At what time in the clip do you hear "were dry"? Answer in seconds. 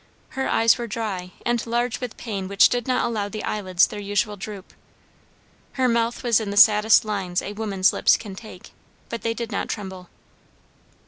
0.79-1.29